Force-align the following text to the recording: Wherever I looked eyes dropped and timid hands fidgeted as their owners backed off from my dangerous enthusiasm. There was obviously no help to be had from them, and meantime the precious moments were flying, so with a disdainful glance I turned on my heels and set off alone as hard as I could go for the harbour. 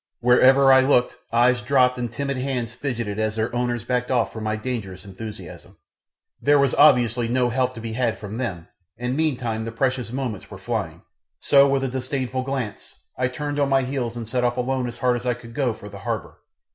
Wherever 0.19 0.73
I 0.73 0.81
looked 0.81 1.17
eyes 1.31 1.61
dropped 1.61 1.99
and 1.99 2.11
timid 2.11 2.35
hands 2.35 2.73
fidgeted 2.73 3.19
as 3.19 3.35
their 3.35 3.55
owners 3.55 3.83
backed 3.83 4.09
off 4.09 4.33
from 4.33 4.43
my 4.45 4.55
dangerous 4.55 5.05
enthusiasm. 5.05 5.77
There 6.41 6.57
was 6.57 6.73
obviously 6.73 7.27
no 7.27 7.49
help 7.49 7.75
to 7.75 7.81
be 7.81 7.93
had 7.93 8.17
from 8.17 8.37
them, 8.37 8.67
and 8.97 9.15
meantime 9.15 9.61
the 9.61 9.71
precious 9.71 10.11
moments 10.11 10.49
were 10.49 10.57
flying, 10.57 11.03
so 11.39 11.67
with 11.69 11.83
a 11.83 11.87
disdainful 11.87 12.41
glance 12.41 12.95
I 13.15 13.27
turned 13.27 13.59
on 13.59 13.69
my 13.69 13.83
heels 13.83 14.17
and 14.17 14.27
set 14.27 14.43
off 14.43 14.57
alone 14.57 14.87
as 14.87 14.97
hard 14.97 15.17
as 15.17 15.27
I 15.27 15.35
could 15.35 15.53
go 15.53 15.71
for 15.71 15.87
the 15.87 15.99
harbour. 15.99 16.39